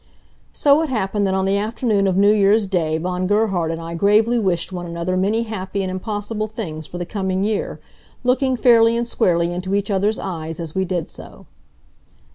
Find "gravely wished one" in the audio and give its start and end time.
3.93-4.87